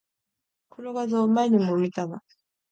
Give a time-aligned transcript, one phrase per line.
[0.69, 2.23] この画像、前にも見たな